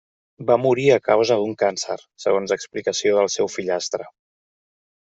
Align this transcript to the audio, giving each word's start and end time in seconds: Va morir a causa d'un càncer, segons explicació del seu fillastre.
Va 0.51 0.55
morir 0.61 0.85
a 0.93 0.97
causa 1.07 1.37
d'un 1.41 1.53
càncer, 1.65 1.99
segons 2.25 2.57
explicació 2.59 3.17
del 3.21 3.33
seu 3.39 3.55
fillastre. 3.61 4.13